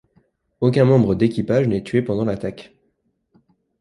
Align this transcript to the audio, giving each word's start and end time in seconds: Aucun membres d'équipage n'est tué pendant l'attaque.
Aucun 0.61 0.83
membres 0.85 1.13
d'équipage 1.13 1.67
n'est 1.67 1.83
tué 1.83 2.01
pendant 2.01 2.25
l'attaque. 2.25 2.73